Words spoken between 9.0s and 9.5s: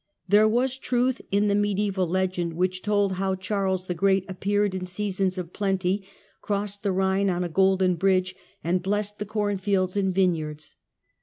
the